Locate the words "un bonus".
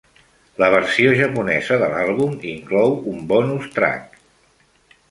3.13-3.71